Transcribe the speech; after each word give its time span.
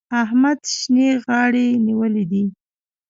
احمد 0.21 0.59
شينې 0.77 1.09
غاړې 1.23 1.67
نيولی 1.85 2.23
دی. 2.31 2.43